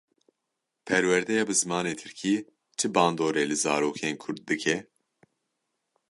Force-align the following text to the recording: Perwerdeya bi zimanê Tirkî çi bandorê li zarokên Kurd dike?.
Perwerdeya 0.87 1.43
bi 1.47 1.53
zimanê 1.61 1.93
Tirkî 1.99 2.35
çi 2.77 2.87
bandorê 2.95 3.43
li 3.49 3.57
zarokên 3.63 4.15
Kurd 4.23 4.39
dike?. 4.49 4.77